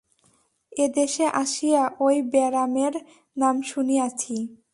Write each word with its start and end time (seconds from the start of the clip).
এদেশে 0.71 1.25
আসিয়া 1.33 1.83
ঐ 1.99 2.07
ব্যারামের 2.31 2.93
নাম 3.37 3.55
শুনিয়াছি। 3.61 4.35